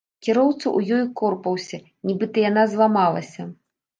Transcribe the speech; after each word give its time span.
Кіроўца 0.25 0.63
ў 0.77 0.97
ёй 0.99 1.03
корпаўся, 1.19 1.79
нібыта, 2.09 2.35
яна 2.49 2.63
зламалася. 2.75 3.41